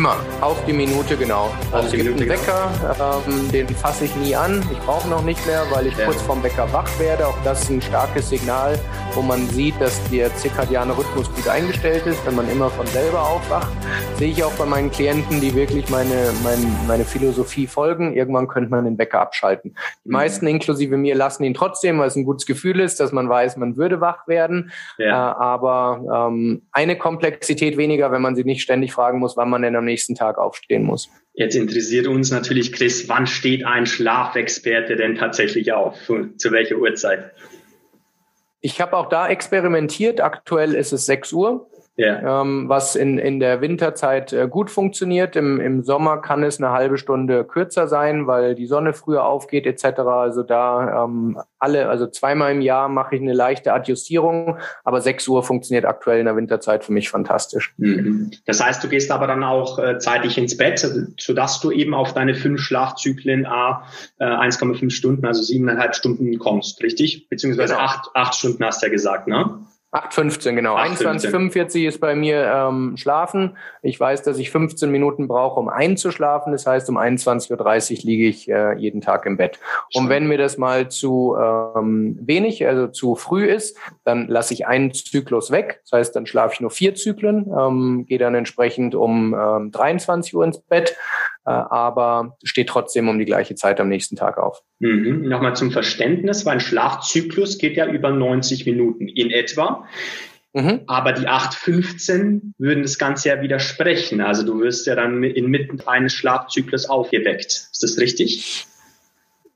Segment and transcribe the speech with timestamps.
[0.00, 1.50] Immer, auf die Minute genau.
[1.72, 2.32] Also es gibt einen genau.
[2.32, 4.64] Wecker, ähm, den fasse ich nie an.
[4.72, 6.06] Ich brauche noch nicht mehr, weil ich ja.
[6.06, 7.26] kurz vorm Wecker wach werde.
[7.26, 8.78] Auch das ist ein starkes Signal,
[9.12, 13.20] wo man sieht, dass der zirkadiane Rhythmus gut eingestellt ist, wenn man immer von selber
[13.28, 13.68] aufwacht.
[14.16, 18.14] Sehe ich auch bei meinen Klienten, die wirklich meine, meine, meine Philosophie folgen.
[18.14, 19.74] Irgendwann könnte man den Wecker abschalten.
[20.06, 20.12] Die mhm.
[20.14, 23.58] meisten, inklusive mir, lassen ihn trotzdem, weil es ein gutes Gefühl ist, dass man weiß,
[23.58, 24.72] man würde wach werden.
[24.96, 25.32] Ja.
[25.32, 29.60] Äh, aber ähm, eine Komplexität weniger, wenn man sie nicht ständig fragen muss, wann man
[29.60, 31.10] denn am nächsten Tag aufstehen muss.
[31.34, 35.96] Jetzt interessiert uns natürlich, Chris, wann steht ein Schlafexperte denn tatsächlich auf?
[36.06, 37.32] Zu welcher Uhrzeit?
[38.60, 40.20] Ich habe auch da experimentiert.
[40.20, 42.42] Aktuell ist es 6 Uhr ja.
[42.42, 45.36] ähm, was in, in der Winterzeit äh, gut funktioniert.
[45.36, 49.66] Im, Im Sommer kann es eine halbe Stunde kürzer sein, weil die Sonne früher aufgeht
[49.66, 50.00] etc.
[50.00, 55.28] Also da ähm, alle, also zweimal im Jahr mache ich eine leichte Adjustierung, aber 6
[55.28, 57.74] Uhr funktioniert aktuell in der Winterzeit für mich fantastisch.
[57.76, 58.30] Mhm.
[58.46, 60.86] Das heißt, du gehst aber dann auch äh, zeitig ins Bett,
[61.18, 63.84] sodass du eben auf deine fünf Schlafzyklen A
[64.18, 67.28] äh, 1,5 Stunden, also siebeneinhalb Stunden kommst, richtig?
[67.28, 67.84] Beziehungsweise genau.
[67.84, 69.60] acht, acht Stunden hast du ja gesagt, ne?
[69.92, 70.76] 8,15, genau.
[70.76, 73.56] 21,45 ist bei mir ähm, Schlafen.
[73.82, 76.52] Ich weiß, dass ich 15 Minuten brauche, um einzuschlafen.
[76.52, 79.58] Das heißt, um 21.30 Uhr liege ich äh, jeden Tag im Bett.
[79.94, 84.66] Und wenn mir das mal zu ähm, wenig, also zu früh ist, dann lasse ich
[84.66, 85.80] einen Zyklus weg.
[85.82, 90.36] Das heißt, dann schlafe ich nur vier Zyklen, ähm, gehe dann entsprechend um ähm, 23
[90.36, 90.96] Uhr ins Bett,
[91.44, 94.62] aber steht trotzdem um die gleiche Zeit am nächsten Tag auf.
[94.78, 95.28] Mhm.
[95.28, 99.86] Nochmal zum Verständnis, weil ein Schlafzyklus geht ja über 90 Minuten in etwa.
[100.52, 100.80] Mhm.
[100.86, 104.20] Aber die 8,15 würden das Ganze ja widersprechen.
[104.20, 107.68] Also du wirst ja dann inmitten eines Schlafzyklus aufgeweckt.
[107.72, 108.66] Ist das richtig?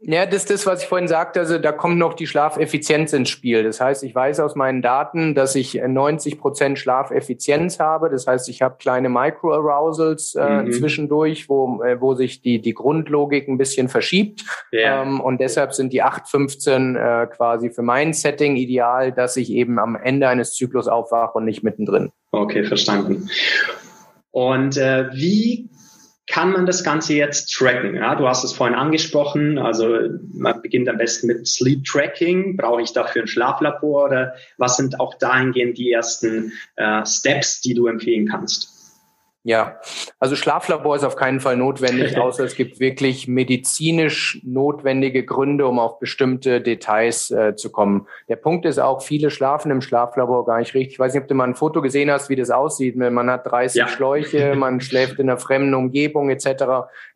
[0.06, 1.40] Ja, das ist das, was ich vorhin sagte.
[1.40, 3.62] Also da kommt noch die Schlafeffizienz ins Spiel.
[3.62, 8.10] Das heißt, ich weiß aus meinen Daten, dass ich 90 Prozent Schlafeffizienz habe.
[8.10, 10.72] Das heißt, ich habe kleine Microarousals äh, mhm.
[10.72, 14.44] zwischendurch, wo, äh, wo sich die, die Grundlogik ein bisschen verschiebt.
[14.72, 15.02] Ja.
[15.02, 19.78] Ähm, und deshalb sind die 8,15 äh, quasi für mein Setting ideal, dass ich eben
[19.78, 22.12] am Ende eines Zyklus aufwache und nicht mittendrin.
[22.30, 23.30] Okay, verstanden.
[24.32, 25.70] Und äh, wie
[26.26, 27.94] kann man das Ganze jetzt tracken?
[27.94, 29.98] Ja, du hast es vorhin angesprochen, also
[30.32, 32.56] man beginnt am besten mit Sleep Tracking.
[32.56, 37.74] Brauche ich dafür ein Schlaflabor oder was sind auch dahingehend die ersten äh, Steps, die
[37.74, 38.73] du empfehlen kannst?
[39.46, 39.78] Ja,
[40.18, 45.78] also Schlaflabor ist auf keinen Fall notwendig, außer es gibt wirklich medizinisch notwendige Gründe, um
[45.78, 48.06] auf bestimmte Details äh, zu kommen.
[48.28, 50.94] Der Punkt ist auch, viele schlafen im Schlaflabor gar nicht richtig.
[50.94, 52.96] Ich weiß nicht, ob du mal ein Foto gesehen hast, wie das aussieht.
[52.96, 53.88] Man hat 30 ja.
[53.88, 56.64] Schläuche, man schläft in einer fremden Umgebung etc.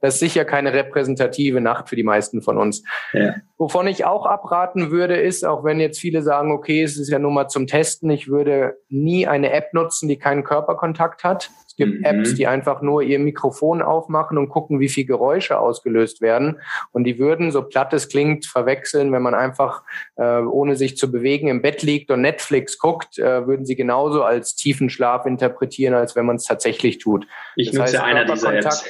[0.03, 2.84] Das ist sicher keine repräsentative Nacht für die meisten von uns.
[3.15, 3.37] Ja.
[3.56, 7.19] Wovon ich auch abraten würde, ist, auch wenn jetzt viele sagen, okay, es ist ja
[7.19, 12.00] nur mal zum Testen, ich würde nie eine App nutzen, die keinen Körperkontakt hat gibt
[12.00, 12.05] mhm.
[12.05, 16.61] Apps, die einfach nur ihr Mikrofon aufmachen und gucken, wie viel Geräusche ausgelöst werden.
[16.93, 19.83] Und die würden, so platt es klingt, verwechseln, wenn man einfach
[20.16, 24.25] äh, ohne sich zu bewegen im Bett liegt und Netflix guckt, äh, würden sie genauso
[24.25, 27.27] als tiefen Schlaf interpretieren, als wenn man es tatsächlich tut.
[27.56, 28.84] Ich das nutze heißt, einer dieser Apps.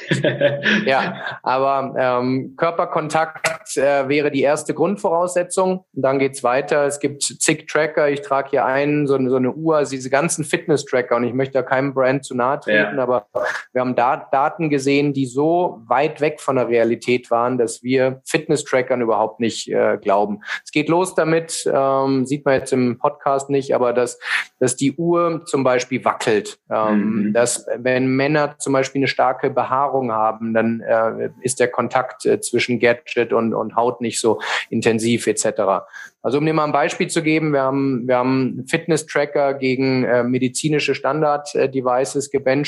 [0.87, 5.85] ja, aber ähm, Körperkontakt äh, wäre die erste Grundvoraussetzung.
[5.95, 6.87] Und dann geht's weiter.
[6.87, 8.09] Es gibt zig Tracker.
[8.09, 11.17] Ich trage hier einen, so, so eine Uhr, also diese ganzen Fitness-Tracker.
[11.17, 13.03] Und ich möchte da keinem Brand zu nahe treten ja.
[13.03, 13.27] aber
[13.73, 18.23] wir haben da Daten gesehen, die so weit weg von der Realität waren, dass wir
[18.25, 20.41] Fitness-Trackern überhaupt nicht äh, glauben.
[20.65, 24.19] Es geht los damit, ähm, sieht man jetzt im Podcast nicht, aber dass,
[24.59, 26.59] dass die Uhr zum Beispiel wackelt.
[26.71, 27.33] Ähm, mhm.
[27.33, 32.41] Dass wenn Männer zum Beispiel eine starke Behaarung haben, dann äh, ist der Kontakt äh,
[32.41, 34.41] zwischen Gadget und, und Haut nicht so
[34.71, 35.85] intensiv etc.
[36.21, 40.25] Also um dir mal ein Beispiel zu geben, wir haben, wir haben Fitness-Tracker gegen äh,
[40.25, 42.68] medizinische Standard-Devices gebenchmarkt.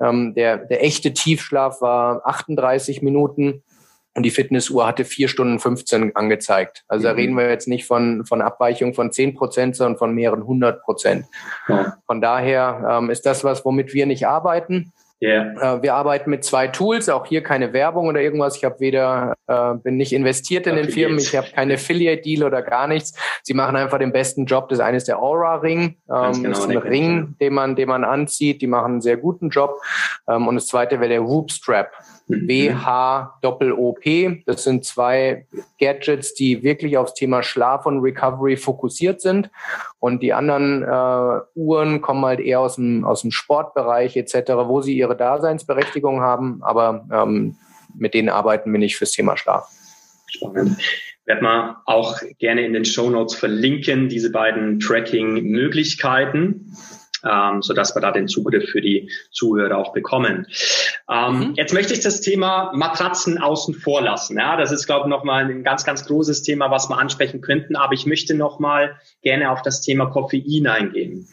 [0.00, 3.62] Ähm, der, der echte Tiefschlaf war 38 Minuten
[4.14, 6.84] und die Fitnessuhr hatte vier Stunden 15 angezeigt.
[6.88, 7.18] Also da mhm.
[7.18, 11.26] reden wir jetzt nicht von, von Abweichung von 10 Prozent, sondern von mehreren hundert Prozent.
[11.68, 11.96] Ja.
[12.06, 14.92] Von daher ähm, ist das was, womit wir nicht arbeiten.
[15.22, 15.76] Yeah.
[15.76, 18.56] Äh, wir arbeiten mit zwei Tools, auch hier keine Werbung oder irgendwas.
[18.56, 22.62] Ich habe weder, äh, bin nicht investiert in den Firmen, ich habe keine Affiliate-Deal oder
[22.62, 23.12] gar nichts.
[23.42, 24.70] Sie machen einfach den besten Job.
[24.70, 25.96] Das eine ist der Aura-Ring.
[26.08, 28.62] Ähm, genau, das ist ein Ring, den man, den man anzieht.
[28.62, 29.78] Die machen einen sehr guten Job.
[30.26, 31.50] Ähm, und das zweite wäre der Whoop
[32.32, 33.42] Strap.
[33.42, 34.42] WH-O-P.
[34.46, 35.46] Das sind zwei
[35.78, 39.50] Gadgets, die wirklich aufs Thema Schlaf und Recovery fokussiert sind.
[39.98, 44.80] Und die anderen äh, Uhren kommen halt eher aus dem, aus dem Sportbereich etc., wo
[44.80, 46.60] sie ihre Daseinsberechtigung haben.
[46.62, 47.56] Aber ähm,
[47.94, 49.68] mit denen arbeiten wir nicht fürs Thema Schlaf.
[50.26, 50.78] Spannend.
[51.26, 56.74] Werden wir auch gerne in den Show Notes verlinken, diese beiden Tracking-Möglichkeiten.
[57.24, 60.46] Ähm, so dass wir da den Zugriff für die Zuhörer auch bekommen.
[61.10, 61.54] Ähm, mhm.
[61.54, 64.38] Jetzt möchte ich das Thema Matratzen außen vor lassen.
[64.38, 67.76] Ja, das ist, glaube ich, nochmal ein ganz, ganz großes Thema, was wir ansprechen könnten.
[67.76, 71.28] Aber ich möchte nochmal gerne auf das Thema Koffein eingehen.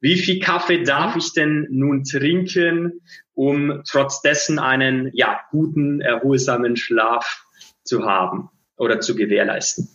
[0.00, 3.00] Wie viel Kaffee darf ich denn nun trinken,
[3.32, 7.44] um trotz dessen einen ja, guten, erholsamen Schlaf
[7.84, 9.88] zu haben oder zu gewährleisten?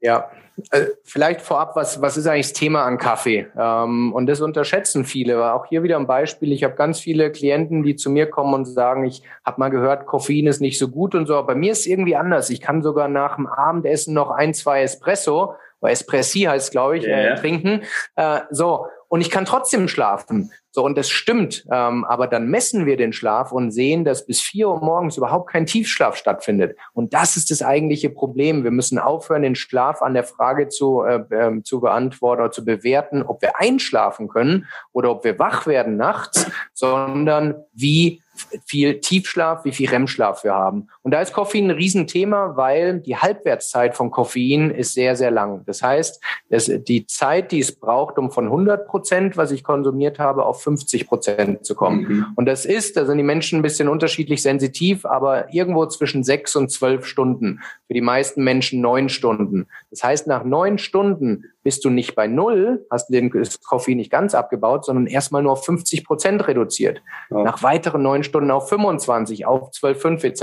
[0.00, 0.30] Ja,
[0.70, 3.46] äh, vielleicht vorab, was, was ist eigentlich das Thema an Kaffee?
[3.58, 5.52] Ähm, und das unterschätzen viele.
[5.52, 6.52] Auch hier wieder ein Beispiel.
[6.52, 10.06] Ich habe ganz viele Klienten, die zu mir kommen und sagen, ich habe mal gehört,
[10.06, 11.36] Koffein ist nicht so gut und so.
[11.36, 12.50] Aber bei mir ist es irgendwie anders.
[12.50, 17.04] Ich kann sogar nach dem Abendessen noch ein, zwei Espresso, oder Espressi heißt, glaube ich,
[17.04, 17.32] yeah.
[17.32, 17.82] äh, trinken.
[18.16, 20.52] Äh, so, und ich kann trotzdem schlafen.
[20.70, 21.66] So, und das stimmt.
[21.72, 25.50] Ähm, aber dann messen wir den Schlaf und sehen, dass bis vier Uhr morgens überhaupt
[25.50, 26.76] kein Tiefschlaf stattfindet.
[26.92, 28.62] Und das ist das eigentliche Problem.
[28.62, 32.64] Wir müssen aufhören, den Schlaf an der Frage zu, äh, äh, zu beantworten oder zu
[32.64, 38.22] bewerten, ob wir einschlafen können oder ob wir wach werden nachts, sondern wie
[38.66, 40.88] viel Tiefschlaf, wie viel REM-Schlaf wir haben.
[41.02, 45.62] Und da ist Koffein ein Riesenthema, weil die Halbwertszeit von Koffein ist sehr, sehr lang.
[45.66, 50.18] Das heißt, es, die Zeit, die es braucht, um von 100 Prozent, was ich konsumiert
[50.18, 52.02] habe, auf 50 Prozent zu kommen.
[52.02, 52.26] Mhm.
[52.36, 56.56] Und das ist, da sind die Menschen ein bisschen unterschiedlich sensitiv, aber irgendwo zwischen sechs
[56.56, 57.60] und zwölf Stunden.
[57.86, 59.66] Für die meisten Menschen neun Stunden.
[59.90, 63.30] Das heißt, nach neun Stunden bist du nicht bei Null, hast den
[63.64, 67.02] Koffein nicht ganz abgebaut, sondern erstmal nur auf 50 Prozent reduziert.
[67.30, 67.42] Ja.
[67.42, 70.40] Nach weiteren neun Stunden auf 25, auf 12,5 etc.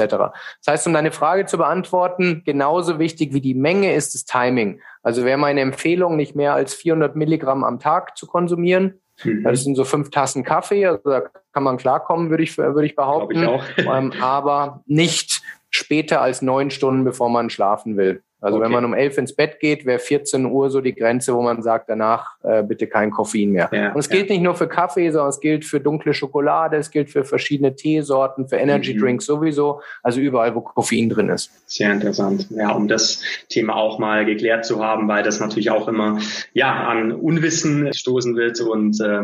[0.64, 4.82] Das heißt, um deine Frage zu beantworten, genauso wichtig wie die Menge ist das Timing.
[5.02, 9.02] Also wäre meine Empfehlung, nicht mehr als 400 Milligramm am Tag zu konsumieren.
[9.24, 9.44] Mhm.
[9.44, 11.24] Das sind so fünf Tassen Kaffee, also da
[11.54, 13.50] kann man klarkommen, würde ich, würde ich behaupten.
[13.78, 18.24] Ich ähm, aber nicht später als neun Stunden, bevor man schlafen will.
[18.40, 18.66] Also okay.
[18.66, 21.64] wenn man um elf ins Bett geht, wäre 14 Uhr so die Grenze, wo man
[21.64, 23.68] sagt, danach äh, bitte kein Koffein mehr.
[23.72, 24.36] Ja, und es gilt ja.
[24.36, 28.48] nicht nur für Kaffee, sondern es gilt für dunkle Schokolade, es gilt für verschiedene Teesorten,
[28.48, 29.00] für Energy mhm.
[29.00, 31.52] Drinks sowieso, also überall, wo Koffein drin ist.
[31.66, 32.48] Sehr interessant.
[32.52, 36.20] Ja, um das Thema auch mal geklärt zu haben, weil das natürlich auch immer
[36.54, 39.24] ja an Unwissen stoßen wird und äh,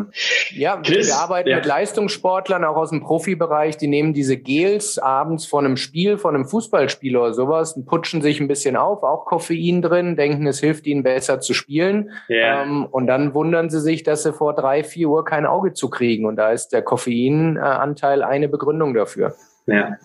[0.55, 1.57] ja, Chris, wir arbeiten ja.
[1.57, 6.33] mit Leistungssportlern auch aus dem Profibereich, die nehmen diese Gels abends vor einem Spiel, vor
[6.33, 10.59] einem Fußballspiel oder sowas und putschen sich ein bisschen auf auch Koffein drin, denken, es
[10.59, 12.11] hilft ihnen besser zu spielen.
[12.29, 12.63] Yeah.
[12.63, 15.89] Ähm, und dann wundern sie sich, dass sie vor drei, vier Uhr kein Auge zu
[15.89, 16.25] kriegen.
[16.25, 19.35] Und da ist der Koffeinanteil eine Begründung dafür.
[19.67, 19.97] Ja.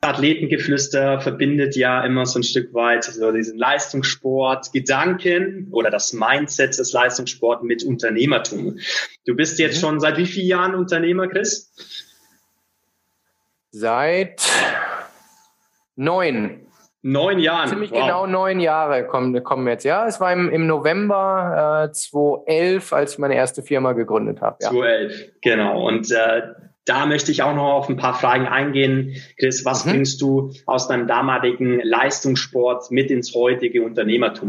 [0.00, 6.78] Athletengeflüster verbindet ja immer so ein Stück weit so diesen Leistungssport, Gedanken oder das Mindset
[6.78, 8.78] des Leistungssports mit Unternehmertum.
[9.24, 9.80] Du bist jetzt mhm.
[9.80, 11.72] schon seit wie vielen Jahren Unternehmer, Chris?
[13.70, 14.42] Seit
[15.96, 16.66] Neun.
[17.06, 17.68] Neun Jahren.
[17.68, 18.00] Ziemlich wow.
[18.00, 19.84] genau neun Jahre kommen, kommen jetzt.
[19.84, 24.56] Ja, es war im, im November äh, 2011, als ich meine erste Firma gegründet habe.
[24.62, 24.70] Ja.
[24.70, 25.86] 2011, genau.
[25.86, 26.42] Und äh,
[26.86, 29.16] da möchte ich auch noch auf ein paar Fragen eingehen.
[29.38, 29.90] Chris, was mhm.
[29.90, 34.48] bringst du aus deinem damaligen Leistungssport mit ins heutige Unternehmertum?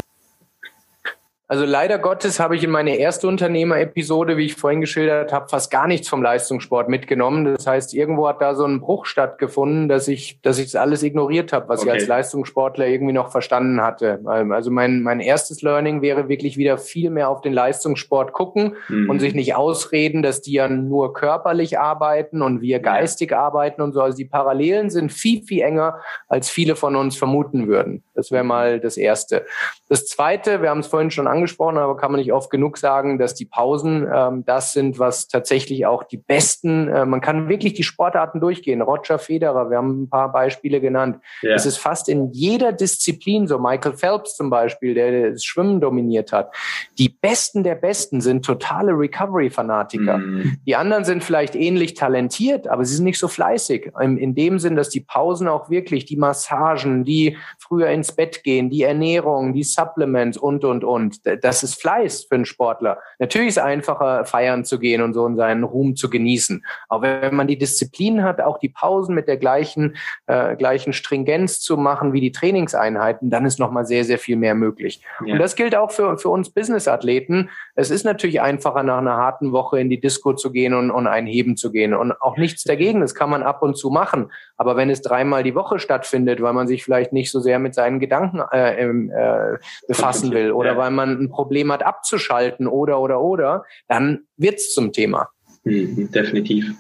[1.48, 5.70] Also leider Gottes habe ich in meine erste Unternehmer-Episode, wie ich vorhin geschildert habe, fast
[5.70, 7.46] gar nichts vom Leistungssport mitgenommen.
[7.46, 11.04] Das heißt, irgendwo hat da so ein Bruch stattgefunden, dass ich, dass ich das alles
[11.04, 11.90] ignoriert habe, was okay.
[11.90, 14.22] ich als Leistungssportler irgendwie noch verstanden hatte.
[14.26, 19.12] Also mein, mein erstes Learning wäre wirklich wieder viel mehr auf den Leistungssport gucken mhm.
[19.12, 23.40] und sich nicht ausreden, dass die ja nur körperlich arbeiten und wir geistig ja.
[23.40, 24.02] arbeiten und so.
[24.02, 28.04] Also die Parallelen sind viel, viel enger, als viele von uns vermuten würden.
[28.16, 29.46] Das wäre mal das Erste.
[29.90, 33.20] Das Zweite, wir haben es vorhin schon angesprochen, aber kann man nicht oft genug sagen,
[33.20, 37.74] dass die Pausen ähm, das sind, was tatsächlich auch die besten, äh, man kann wirklich
[37.74, 38.82] die Sportarten durchgehen.
[38.82, 41.20] Roger Federer, wir haben ein paar Beispiele genannt.
[41.42, 41.54] Ja.
[41.54, 43.60] Es ist fast in jeder Disziplin so.
[43.60, 46.54] Michael Phelps zum Beispiel, der das Schwimmen dominiert hat.
[46.98, 50.18] Die Besten der Besten sind totale Recovery-Fanatiker.
[50.18, 50.58] Mhm.
[50.66, 53.92] Die anderen sind vielleicht ähnlich talentiert, aber sie sind nicht so fleißig.
[54.00, 58.44] In, in dem Sinn, dass die Pausen auch wirklich, die Massagen, die früher ins Bett
[58.44, 63.00] gehen, die Ernährung, die Supplements und, und, und das ist Fleiß für einen Sportler.
[63.20, 66.64] Natürlich ist es einfacher, feiern zu gehen und so und seinen Ruhm zu genießen.
[66.90, 69.96] Aber wenn man die Disziplin hat, auch die Pausen mit der gleichen,
[70.28, 74.56] äh, gleichen Stringenz zu machen wie die Trainingseinheiten, dann ist nochmal sehr, sehr viel mehr
[74.56, 75.02] möglich.
[75.26, 75.34] Ja.
[75.34, 77.50] Und das gilt auch für, für uns Business-Athleten.
[77.76, 81.08] Es ist natürlich einfacher, nach einer harten Woche in die Disco zu gehen und, und
[81.08, 81.94] ein Heben zu gehen.
[81.94, 83.02] Und auch nichts dagegen.
[83.02, 84.32] Das kann man ab und zu machen.
[84.58, 87.74] Aber wenn es dreimal die Woche stattfindet, weil man sich vielleicht nicht so sehr mit
[87.74, 90.78] seinen Gedanken äh, äh, befassen will oder ja.
[90.78, 95.30] weil man ein Problem hat abzuschalten oder oder oder, dann wird's zum Thema.
[95.64, 96.74] Mhm, definitiv.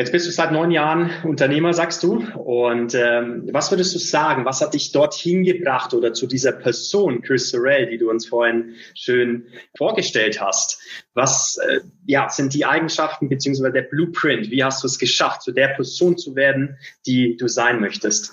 [0.00, 2.24] Jetzt bist du seit neun Jahren Unternehmer, sagst du.
[2.34, 4.46] Und ähm, was würdest du sagen?
[4.46, 8.76] Was hat dich dorthin gebracht oder zu dieser Person, Chris Sorrell, die du uns vorhin
[8.94, 10.80] schön vorgestellt hast?
[11.12, 14.50] Was äh, ja, sind die Eigenschaften beziehungsweise der Blueprint?
[14.50, 18.32] Wie hast du es geschafft, zu der Person zu werden, die du sein möchtest?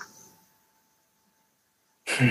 [2.06, 2.30] Hm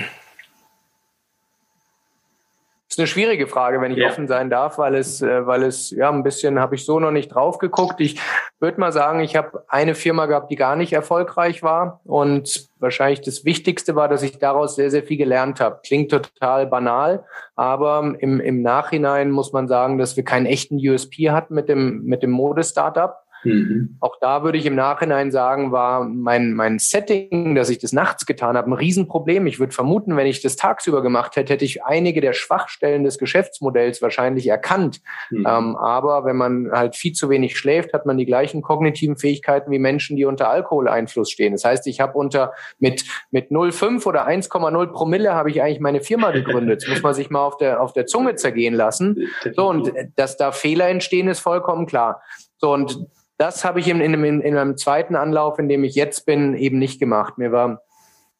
[2.98, 4.10] ist eine schwierige Frage, wenn ich ja.
[4.10, 7.12] offen sein darf, weil es, äh, weil es ja ein bisschen habe ich so noch
[7.12, 8.01] nicht drauf geguckt.
[8.01, 8.20] Ich
[8.60, 13.22] würde mal sagen, ich habe eine Firma gehabt, die gar nicht erfolgreich war und wahrscheinlich
[13.22, 15.80] das Wichtigste war, dass ich daraus sehr, sehr viel gelernt habe.
[15.86, 17.24] Klingt total banal,
[17.56, 22.04] aber im, im Nachhinein muss man sagen, dass wir keinen echten USP hatten mit dem,
[22.04, 23.16] mit dem Mode-Startup.
[23.44, 23.98] Mhm.
[24.00, 28.25] Auch da würde ich im Nachhinein sagen, war mein, mein Setting, dass ich das nachts
[28.25, 29.48] getan habe, ein Riesenproblem.
[29.48, 33.17] Ich würde vermuten, wenn ich das tagsüber gemacht hätte, hätte ich einige der Schwachstellen des
[33.17, 35.01] Geschäftsmodells wahrscheinlich erkannt.
[35.29, 35.46] Mhm.
[35.48, 39.72] Ähm, aber wenn man halt viel zu wenig schläft, hat man die gleichen kognitiven Fähigkeiten
[39.72, 41.53] wie Menschen, die unter Alkoholeinfluss stehen.
[41.53, 46.01] Das heißt, ich habe unter mit, mit 0,5 oder 1,0 Promille habe ich eigentlich meine
[46.01, 46.84] Firma gegründet.
[46.84, 49.27] Das muss man sich mal auf der, auf der Zunge zergehen lassen.
[49.56, 52.22] So, und dass da Fehler entstehen, ist vollkommen klar.
[52.58, 56.25] So, und das habe ich in, in, in einem zweiten Anlauf, in dem ich jetzt
[56.25, 57.38] bin, eben nicht gemacht.
[57.38, 57.82] Mir war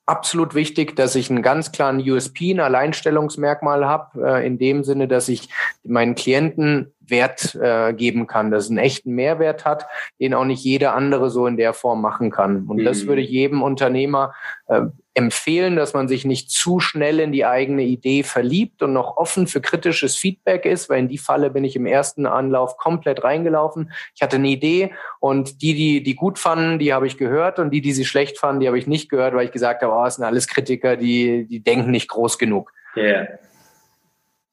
[0.08, 5.08] absolut wichtig, dass ich einen ganz klaren USP, ein Alleinstellungsmerkmal habe, äh, in dem Sinne,
[5.08, 5.50] dass ich
[5.84, 9.86] meinen Klienten Wert äh, geben kann, dass es einen echten Mehrwert hat,
[10.20, 12.66] den auch nicht jeder andere so in der Form machen kann.
[12.68, 12.86] Und mhm.
[12.86, 14.34] das würde ich jedem Unternehmer
[14.68, 14.82] äh,
[15.18, 19.48] empfehlen, dass man sich nicht zu schnell in die eigene Idee verliebt und noch offen
[19.48, 23.92] für kritisches Feedback ist, weil in die Falle bin ich im ersten Anlauf komplett reingelaufen.
[24.14, 27.72] Ich hatte eine Idee und die, die die gut fanden, die habe ich gehört und
[27.72, 30.06] die, die sie schlecht fanden, die habe ich nicht gehört, weil ich gesagt habe, oh,
[30.06, 32.72] es sind alles Kritiker, die, die denken nicht groß genug.
[32.96, 33.04] Ja.
[33.04, 33.28] Yeah.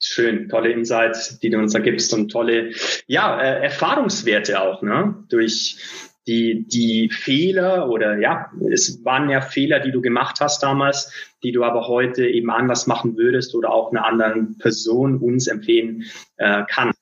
[0.03, 2.73] Schön, tolle Insights, die du uns da gibst und tolle,
[3.07, 5.15] ja, äh, Erfahrungswerte auch, ne?
[5.31, 5.79] Durch
[6.27, 11.13] die, die Fehler oder ja, es waren ja Fehler, die du gemacht hast damals,
[11.43, 16.05] die du aber heute eben anders machen würdest oder auch einer anderen Person uns empfehlen
[16.39, 16.99] äh, kannst.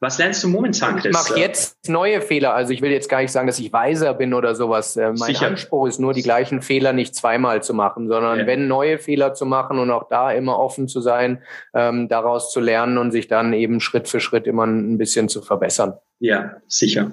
[0.00, 1.16] Was lernst du momentan, Chris?
[1.16, 2.54] Ich mache jetzt neue Fehler.
[2.54, 4.96] Also ich will jetzt gar nicht sagen, dass ich weiser bin oder sowas.
[4.96, 5.46] Äh, mein Sicher.
[5.46, 8.46] Anspruch ist nur, die gleichen Fehler nicht zweimal zu machen, sondern ja.
[8.46, 11.42] wenn neue Fehler zu machen und auch da immer offen zu sein,
[11.74, 15.42] ähm, daraus zu lernen und sich dann eben Schritt für Schritt immer ein bisschen zu
[15.42, 15.94] verbessern.
[16.18, 17.12] Ja, sicher.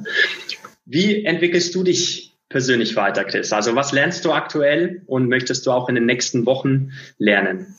[0.91, 3.53] Wie entwickelst du dich persönlich weiter, Chris?
[3.53, 7.75] Also was lernst du aktuell und möchtest du auch in den nächsten Wochen lernen?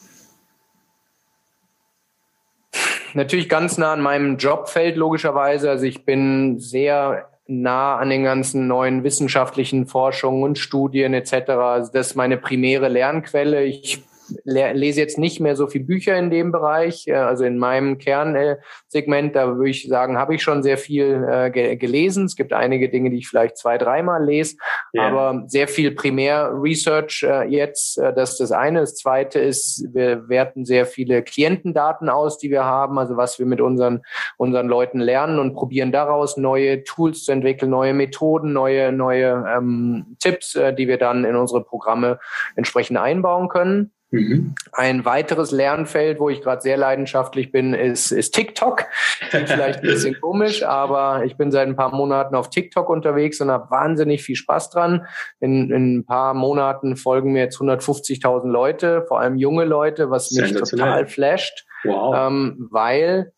[3.15, 5.69] Natürlich ganz nah an meinem Jobfeld, logischerweise.
[5.69, 11.51] Also ich bin sehr nah an den ganzen neuen wissenschaftlichen Forschungen und Studien etc.
[11.51, 13.65] Also das ist meine primäre Lernquelle.
[13.65, 14.05] Ich
[14.45, 17.07] lese jetzt nicht mehr so viel Bücher in dem Bereich.
[17.07, 21.51] Äh, also in meinem Kernsegment, da würde ich sagen, habe ich schon sehr viel äh,
[21.77, 22.27] gelesen.
[22.27, 24.57] Es gibt einige Dinge, die ich vielleicht zwei, dreimal lese,
[24.93, 25.09] ja.
[25.09, 27.99] aber sehr viel Primär-Research äh, jetzt.
[27.99, 28.81] Das ist das eine.
[28.81, 33.47] Das zweite ist, wir werten sehr viele Klientendaten aus, die wir haben, also was wir
[33.47, 34.03] mit unseren,
[34.37, 40.17] unseren Leuten lernen und probieren daraus neue Tools zu entwickeln, neue Methoden, neue, neue ähm,
[40.19, 42.19] Tipps, die wir dann in unsere Programme
[42.57, 43.93] entsprechend einbauen können.
[44.13, 44.55] Mhm.
[44.73, 48.87] Ein weiteres Lernfeld, wo ich gerade sehr leidenschaftlich bin, ist, ist TikTok.
[49.31, 53.41] Klingt vielleicht ein bisschen komisch, aber ich bin seit ein paar Monaten auf TikTok unterwegs
[53.41, 55.07] und habe wahnsinnig viel Spaß dran.
[55.39, 60.33] In, in ein paar Monaten folgen mir jetzt 150.000 Leute, vor allem junge Leute, was
[60.33, 62.15] mich total flasht, wow.
[62.17, 63.33] ähm, weil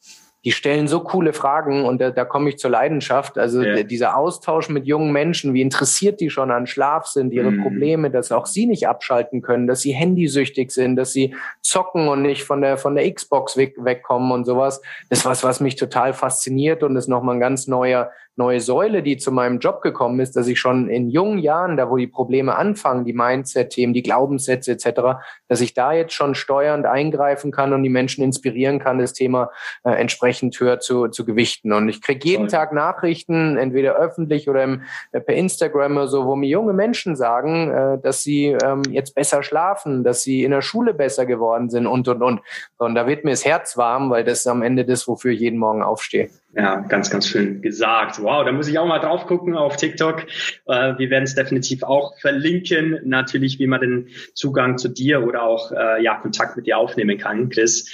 [0.44, 3.38] die stellen so coole Fragen und da, da komme ich zur Leidenschaft.
[3.38, 3.82] Also ja.
[3.84, 7.62] dieser Austausch mit jungen Menschen, wie interessiert die schon an Schlaf sind, ihre mhm.
[7.62, 12.22] Probleme, dass auch sie nicht abschalten können, dass sie handysüchtig sind, dass sie zocken und
[12.22, 14.82] nicht von der von der Xbox weg, wegkommen und sowas.
[15.08, 18.10] Das ist was, was mich total fasziniert und ist nochmal ein ganz neuer
[18.42, 21.88] neue Säule, die zu meinem Job gekommen ist, dass ich schon in jungen Jahren, da
[21.88, 26.84] wo die Probleme anfangen, die Mindset-Themen, die Glaubenssätze etc., dass ich da jetzt schon steuernd
[26.84, 29.50] eingreifen kann und die Menschen inspirieren kann, das Thema
[29.84, 31.72] äh, entsprechend höher zu, zu gewichten.
[31.72, 34.82] Und ich kriege jeden Tag Nachrichten, entweder öffentlich oder im,
[35.12, 39.14] äh, per Instagram oder so, wo mir junge Menschen sagen, äh, dass sie ähm, jetzt
[39.14, 42.40] besser schlafen, dass sie in der Schule besser geworden sind und, und, und.
[42.78, 45.40] Und da wird mir das Herz warm, weil das ist am Ende das, wofür ich
[45.40, 46.28] jeden Morgen aufstehe.
[46.54, 48.22] Ja, ganz, ganz schön gesagt.
[48.22, 50.26] Wow, da muss ich auch mal drauf gucken auf TikTok.
[50.66, 55.44] Äh, wir werden es definitiv auch verlinken, natürlich, wie man den Zugang zu dir oder
[55.44, 57.90] auch äh, ja Kontakt mit dir aufnehmen kann, Chris.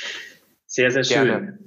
[0.66, 1.26] Sehr, sehr schön.
[1.26, 1.58] Gerne.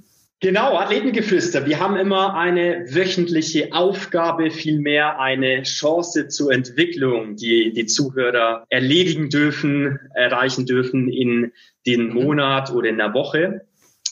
[0.43, 1.67] Genau, Athletengeflüster.
[1.67, 9.29] Wir haben immer eine wöchentliche Aufgabe, vielmehr eine Chance zur Entwicklung, die die Zuhörer erledigen
[9.29, 11.53] dürfen, erreichen dürfen in
[11.85, 13.67] den Monat oder in der Woche.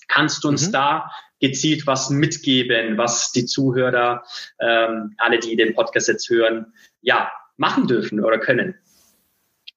[0.07, 0.73] Kannst du uns mhm.
[0.73, 4.23] da gezielt was mitgeben, was die Zuhörer,
[4.59, 8.75] ähm, alle, die den Podcast jetzt hören, ja, machen dürfen oder können?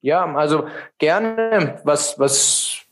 [0.00, 0.66] Ja, also
[0.98, 2.82] gerne, was, was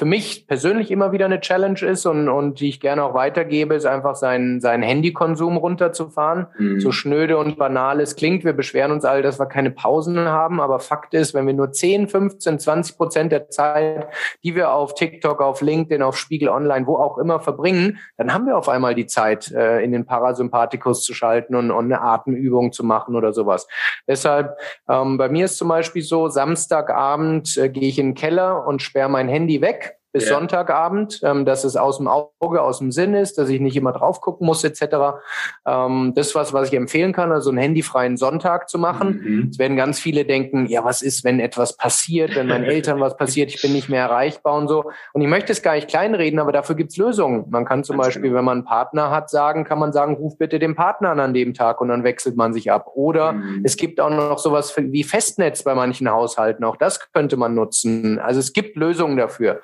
[0.00, 3.74] für mich persönlich immer wieder eine Challenge ist und, und die ich gerne auch weitergebe,
[3.74, 6.46] ist einfach seinen, seinen Handykonsum runterzufahren.
[6.56, 6.80] Mhm.
[6.80, 8.42] So schnöde und banal es klingt.
[8.42, 10.58] Wir beschweren uns alle, dass wir keine Pausen haben.
[10.58, 14.08] Aber Fakt ist, wenn wir nur 10, 15, 20 Prozent der Zeit,
[14.42, 18.46] die wir auf TikTok, auf LinkedIn, auf Spiegel Online, wo auch immer verbringen, dann haben
[18.46, 22.72] wir auf einmal die Zeit, äh, in den Parasympathikus zu schalten und, und eine Atemübung
[22.72, 23.68] zu machen oder sowas.
[24.08, 24.56] Deshalb,
[24.88, 28.80] ähm, bei mir ist zum Beispiel so, Samstagabend äh, gehe ich in den Keller und
[28.80, 30.34] sperre mein Handy weg bis ja.
[30.34, 33.92] Sonntagabend, ähm, dass es aus dem Auge, aus dem Sinn ist, dass ich nicht immer
[33.92, 35.20] drauf gucken muss etc.
[35.66, 39.20] Ähm, das ist was, was ich empfehlen kann, also einen handyfreien Sonntag zu machen.
[39.22, 39.48] Mhm.
[39.50, 43.16] Es werden ganz viele denken, ja, was ist, wenn etwas passiert, wenn meinen Eltern was
[43.16, 44.90] passiert, ich bin nicht mehr erreichbar und so.
[45.12, 47.46] Und ich möchte es gar nicht kleinreden, aber dafür gibt's Lösungen.
[47.50, 48.38] Man kann zum ganz Beispiel, genau.
[48.38, 51.34] wenn man einen Partner hat, sagen, kann man sagen, ruf bitte den Partner an an
[51.34, 52.90] dem Tag und dann wechselt man sich ab.
[52.94, 53.62] Oder mhm.
[53.64, 56.64] es gibt auch noch sowas wie Festnetz bei manchen Haushalten.
[56.64, 58.18] Auch das könnte man nutzen.
[58.18, 59.60] Also es gibt Lösungen dafür.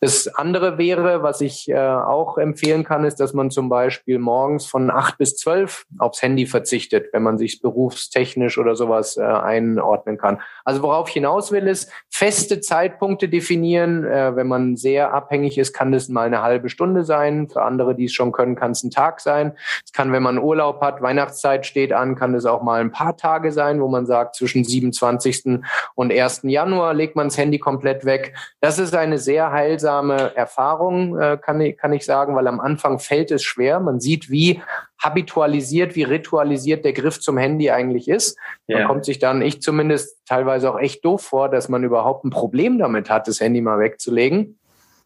[0.00, 4.66] Das andere wäre, was ich äh, auch empfehlen kann, ist, dass man zum Beispiel morgens
[4.66, 10.18] von acht bis zwölf aufs Handy verzichtet, wenn man sich berufstechnisch oder sowas äh, einordnen
[10.18, 10.42] kann.
[10.66, 14.04] Also worauf ich hinaus will, ist feste Zeitpunkte definieren.
[14.04, 17.48] Äh, wenn man sehr abhängig ist, kann das mal eine halbe Stunde sein.
[17.48, 19.56] Für andere, die es schon können, kann es ein Tag sein.
[19.82, 23.16] Es kann, wenn man Urlaub hat, Weihnachtszeit steht an, kann es auch mal ein paar
[23.16, 25.60] Tage sein, wo man sagt, zwischen 27.
[25.94, 26.42] und 1.
[26.42, 28.34] Januar legt man das Handy komplett weg.
[28.60, 32.60] Das ist eine sehr heilsame heilsame Erfahrung, äh, kann, ich, kann ich sagen, weil am
[32.60, 33.80] Anfang fällt es schwer.
[33.80, 34.62] Man sieht, wie
[34.98, 38.38] habitualisiert, wie ritualisiert der Griff zum Handy eigentlich ist.
[38.66, 38.86] Man ja.
[38.86, 42.78] kommt sich dann, ich zumindest, teilweise auch echt doof vor, dass man überhaupt ein Problem
[42.78, 44.58] damit hat, das Handy mal wegzulegen.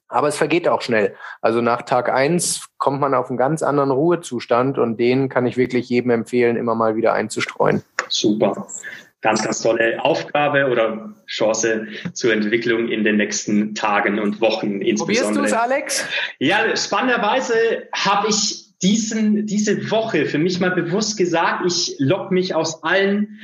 [0.08, 1.14] Aber es vergeht auch schnell.
[1.40, 5.56] Also nach Tag eins kommt man auf einen ganz anderen Ruhezustand und den kann ich
[5.56, 7.82] wirklich jedem empfehlen, immer mal wieder einzustreuen.
[8.08, 8.66] Super
[9.20, 15.34] ganz, ganz tolle Aufgabe oder Chance zur Entwicklung in den nächsten Tagen und Wochen insbesondere.
[15.34, 16.04] Probierst du es, Alex?
[16.38, 17.54] Ja, spannenderweise
[17.92, 23.38] habe ich diesen, diese Woche für mich mal bewusst gesagt, ich lock mich aus allen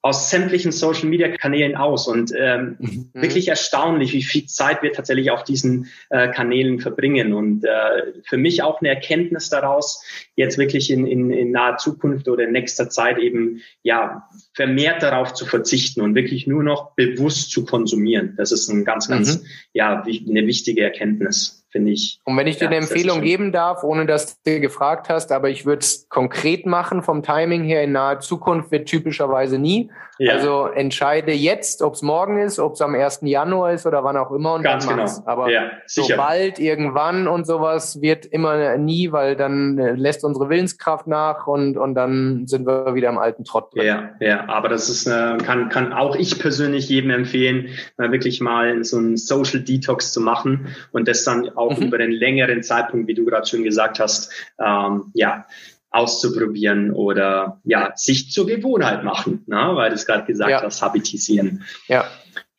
[0.00, 3.10] aus sämtlichen Social Media Kanälen aus und ähm, mhm.
[3.14, 8.36] wirklich erstaunlich, wie viel Zeit wir tatsächlich auf diesen äh, Kanälen verbringen und äh, für
[8.36, 10.04] mich auch eine Erkenntnis daraus,
[10.36, 15.34] jetzt wirklich in, in, in naher Zukunft oder in nächster Zeit eben ja vermehrt darauf
[15.34, 18.34] zu verzichten und wirklich nur noch bewusst zu konsumieren.
[18.36, 19.46] Das ist ein ganz, ganz mhm.
[19.72, 22.20] ja eine wichtige Erkenntnis finde ich.
[22.24, 25.50] Und wenn ich dir ja, eine Empfehlung geben darf, ohne dass du gefragt hast, aber
[25.50, 29.90] ich würde es konkret machen vom Timing her in naher Zukunft wird typischerweise nie.
[30.18, 30.34] Ja.
[30.34, 33.20] Also entscheide jetzt, ob es morgen ist, ob es am 1.
[33.22, 35.18] Januar ist oder wann auch immer und Ganz dann mach's.
[35.18, 35.30] Genau.
[35.30, 40.48] Aber ja, so bald, irgendwann und sowas wird immer nie, weil dann äh, lässt unsere
[40.48, 43.86] Willenskraft nach und, und dann sind wir wieder im alten Trott drin.
[43.86, 48.82] Ja, ja, aber das ist, äh, kann, kann auch ich persönlich jedem empfehlen, wirklich mal
[48.82, 51.86] so einen Social Detox zu machen und das dann auch mhm.
[51.86, 54.32] über einen längeren Zeitpunkt, wie du gerade schon gesagt hast,
[54.64, 55.46] ähm, ja,
[55.90, 59.70] auszuprobieren oder ja, sich zur Gewohnheit machen, ne?
[59.72, 60.62] weil du es gerade gesagt ja.
[60.62, 61.64] hast, habitisieren.
[61.86, 62.06] Ja.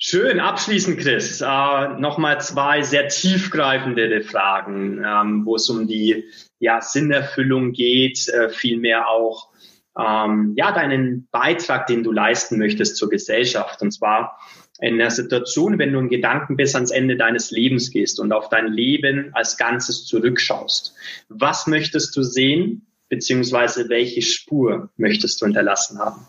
[0.02, 1.42] Schön, abschließend, Chris.
[1.42, 6.24] Äh, Nochmal zwei sehr tiefgreifende Fragen, ähm, wo es um die
[6.60, 9.50] ja, Sinnerfüllung geht, äh, vielmehr auch
[10.00, 13.82] ähm, ja, deinen Beitrag, den du leisten möchtest zur Gesellschaft.
[13.82, 14.40] Und zwar
[14.80, 18.50] in der Situation, wenn du in Gedanken bis ans Ende deines Lebens gehst und auf
[18.50, 20.96] dein Leben als Ganzes zurückschaust.
[21.28, 26.26] Was möchtest du sehen, beziehungsweise welche Spur möchtest du hinterlassen haben?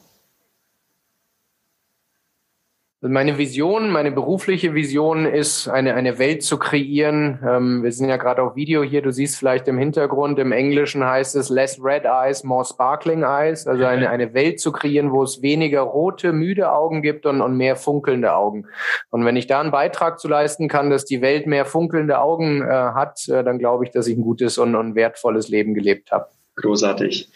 [3.03, 7.39] Meine Vision, meine berufliche Vision ist, eine, eine Welt zu kreieren.
[7.43, 11.03] Ähm, wir sind ja gerade auf Video hier, du siehst vielleicht im Hintergrund, im Englischen
[11.03, 13.67] heißt es less red eyes, more sparkling eyes.
[13.67, 17.57] Also eine, eine Welt zu kreieren, wo es weniger rote, müde Augen gibt und, und
[17.57, 18.67] mehr funkelnde Augen.
[19.09, 22.61] Und wenn ich da einen Beitrag zu leisten kann, dass die Welt mehr funkelnde Augen
[22.61, 26.13] äh, hat, äh, dann glaube ich, dass ich ein gutes und, und wertvolles Leben gelebt
[26.13, 26.27] habe.
[26.57, 27.31] Großartig.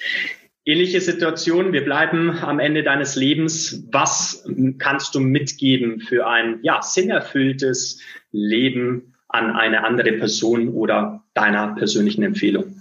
[0.66, 3.84] Ähnliche Situation, wir bleiben am Ende deines Lebens.
[3.92, 4.48] Was
[4.78, 8.00] kannst du mitgeben für ein ja, sinnerfülltes
[8.32, 12.80] Leben an eine andere Person oder deiner persönlichen Empfehlung?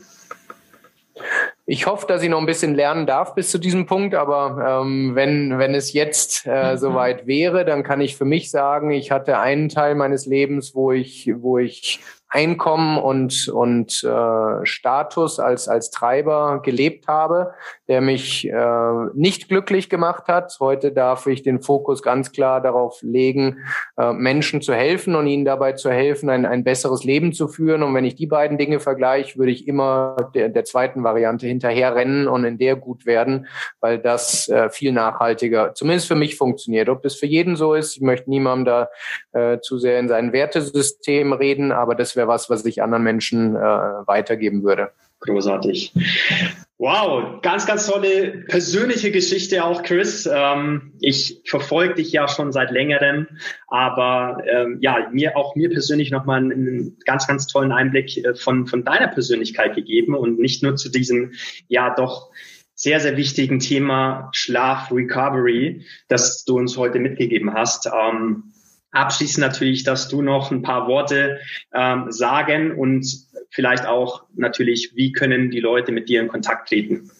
[1.65, 5.15] Ich hoffe, dass ich noch ein bisschen lernen darf bis zu diesem Punkt, aber ähm,
[5.15, 9.39] wenn, wenn es jetzt äh, soweit wäre, dann kann ich für mich sagen, ich hatte
[9.39, 11.99] einen Teil meines Lebens, wo ich, wo ich
[12.33, 17.53] Einkommen und, und äh, Status als, als Treiber gelebt habe,
[17.93, 20.57] der mich äh, nicht glücklich gemacht hat.
[20.59, 23.59] Heute darf ich den Fokus ganz klar darauf legen,
[23.97, 27.83] äh, Menschen zu helfen und ihnen dabei zu helfen, ein, ein besseres Leben zu führen.
[27.83, 31.93] Und wenn ich die beiden Dinge vergleiche, würde ich immer der, der zweiten Variante hinterher
[31.93, 33.45] rennen und in der gut werden,
[33.79, 36.89] weil das äh, viel nachhaltiger, zumindest für mich funktioniert.
[36.89, 38.89] Ob das für jeden so ist, ich möchte niemandem da
[39.39, 43.55] äh, zu sehr in sein Wertesystem reden, aber das wäre was, was ich anderen Menschen
[43.55, 44.89] äh, weitergeben würde.
[45.19, 45.93] Großartig.
[46.79, 50.27] Wow, ganz, ganz tolle persönliche Geschichte auch, Chris.
[50.31, 53.27] Ähm, ich verfolge dich ja schon seit längerem,
[53.67, 58.65] aber ähm, ja, mir auch mir persönlich nochmal einen ganz, ganz tollen Einblick äh, von,
[58.65, 61.33] von deiner Persönlichkeit gegeben und nicht nur zu diesem,
[61.67, 62.31] ja, doch
[62.75, 67.85] sehr, sehr wichtigen Thema Schlaf Recovery, das du uns heute mitgegeben hast.
[67.85, 68.52] Ähm,
[68.93, 71.39] abschließend natürlich, dass du noch ein paar Worte
[71.73, 73.05] ähm, sagen und
[73.49, 77.11] vielleicht auch natürlich, wie können die Leute mit dir in Kontakt treten?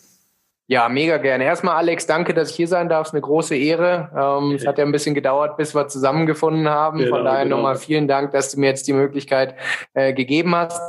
[0.68, 1.44] Ja, mega gerne.
[1.44, 3.02] Erstmal, Alex, danke, dass ich hier sein darf.
[3.02, 4.10] Es ist eine große Ehre.
[4.16, 7.00] Ähm, es hat ja ein bisschen gedauert, bis wir zusammengefunden haben.
[7.00, 7.58] Genau, Von daher genau.
[7.58, 9.56] nochmal vielen Dank, dass du mir jetzt die Möglichkeit
[9.94, 10.82] äh, gegeben hast.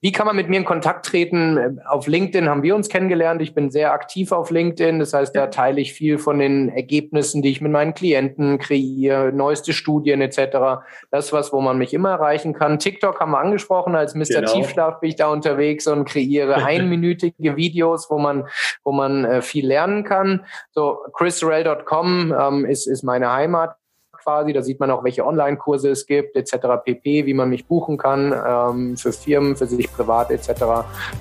[0.00, 1.80] Wie kann man mit mir in Kontakt treten?
[1.86, 3.42] Auf LinkedIn haben wir uns kennengelernt.
[3.42, 4.98] Ich bin sehr aktiv auf LinkedIn.
[4.98, 9.32] Das heißt, da teile ich viel von den Ergebnissen, die ich mit meinen Klienten kreiere,
[9.32, 10.82] neueste Studien etc.
[11.10, 12.78] Das ist was, wo man mich immer erreichen kann.
[12.78, 13.94] TikTok haben wir angesprochen.
[13.94, 14.40] Als Mr.
[14.40, 14.52] Genau.
[14.52, 18.46] Tiefschlaf bin ich da unterwegs und kreiere einminütige Videos, wo man,
[18.84, 20.44] wo man äh, viel lernen kann.
[20.72, 23.79] So, chrisrel.com ähm, ist, ist meine Heimat
[24.22, 24.52] quasi.
[24.52, 26.56] Da sieht man auch, welche Online-Kurse es gibt, etc.
[26.84, 30.50] pp, wie man mich buchen kann ähm, für Firmen, für sich privat etc.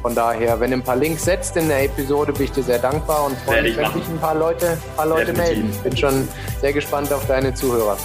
[0.01, 2.79] Von daher, wenn du ein paar Links setzt in der Episode, bin ich dir sehr
[2.79, 5.71] dankbar und freue mich, wenn sich ein paar Leute, paar Leute melden.
[5.83, 6.27] Bin schon
[6.61, 7.97] sehr gespannt auf deine Zuhörer.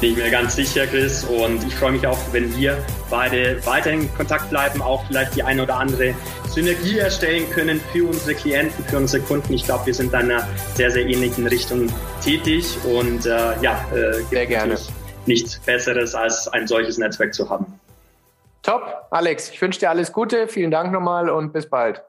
[0.00, 1.24] Bin ich mir ganz sicher, Chris.
[1.24, 2.76] Und ich freue mich auch, wenn wir
[3.08, 6.14] beide weiterhin in Kontakt bleiben, auch vielleicht die eine oder andere
[6.52, 9.54] Synergie erstellen können für unsere Klienten, für unsere Kunden.
[9.54, 11.90] Ich glaube, wir sind in einer sehr, sehr ähnlichen Richtung
[12.22, 13.30] tätig und äh,
[13.62, 14.76] ja, äh, sehr gerne.
[15.24, 17.80] Nichts Besseres, als ein solches Netzwerk zu haben.
[18.62, 19.50] Top, Alex.
[19.50, 20.46] Ich wünsche dir alles Gute.
[20.46, 22.02] Vielen Dank nochmal und bis bald.